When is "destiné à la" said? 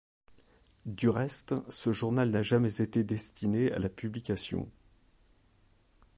3.03-3.87